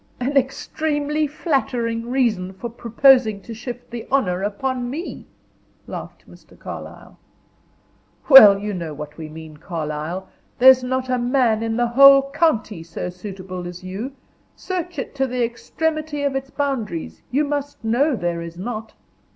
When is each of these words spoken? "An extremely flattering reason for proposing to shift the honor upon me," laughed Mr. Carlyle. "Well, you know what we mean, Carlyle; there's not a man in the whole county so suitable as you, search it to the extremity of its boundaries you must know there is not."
"An 0.19 0.35
extremely 0.35 1.27
flattering 1.27 2.09
reason 2.09 2.53
for 2.53 2.71
proposing 2.71 3.39
to 3.41 3.53
shift 3.53 3.91
the 3.91 4.07
honor 4.09 4.41
upon 4.41 4.89
me," 4.89 5.27
laughed 5.85 6.27
Mr. 6.27 6.57
Carlyle. 6.57 7.19
"Well, 8.27 8.57
you 8.57 8.73
know 8.73 8.95
what 8.95 9.19
we 9.19 9.29
mean, 9.29 9.57
Carlyle; 9.57 10.27
there's 10.57 10.83
not 10.83 11.07
a 11.07 11.19
man 11.19 11.61
in 11.61 11.77
the 11.77 11.85
whole 11.89 12.31
county 12.31 12.81
so 12.81 13.11
suitable 13.11 13.67
as 13.67 13.83
you, 13.83 14.13
search 14.55 14.97
it 14.97 15.13
to 15.13 15.27
the 15.27 15.43
extremity 15.45 16.23
of 16.23 16.35
its 16.35 16.49
boundaries 16.49 17.21
you 17.29 17.43
must 17.45 17.83
know 17.83 18.15
there 18.15 18.41
is 18.41 18.57
not." 18.57 18.93